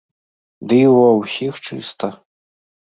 Ды 0.71 0.75
і 0.87 0.89
ўва 0.93 1.11
ўсіх 1.21 1.53
чыста. 1.67 2.07